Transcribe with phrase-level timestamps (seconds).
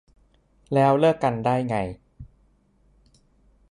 [0.73, 1.75] แล้วเลิกกันได้ไง